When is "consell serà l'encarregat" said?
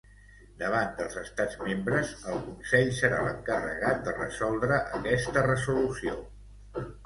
2.47-4.03